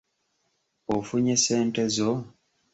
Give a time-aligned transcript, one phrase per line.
[0.95, 2.11] Ofunye ssente zo?